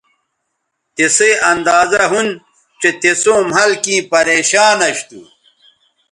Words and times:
تسئ 0.95 1.33
اندازہ 1.51 2.03
ھُون 2.11 2.27
چہء 2.81 2.95
تِسوں 3.01 3.39
مھل 3.51 3.71
کیں 3.83 4.07
پریشان 4.11 4.79
اش 4.87 4.99
تھو 5.07 5.21